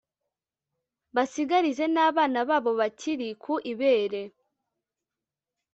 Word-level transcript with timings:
basigarize 1.15 1.85
n'abana 1.93 2.39
babo 2.49 2.71
bakiri 2.79 3.29
ku 3.43 3.53
ibere 3.71 4.21